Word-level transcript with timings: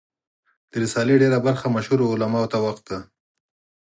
د 0.71 0.73
رسالې 0.83 1.15
ډېره 1.21 1.39
برخه 1.47 1.67
مشهورو 1.75 2.11
علماوو 2.13 2.51
ته 2.51 2.57
وقف 2.65 2.81
ده. 2.89 2.99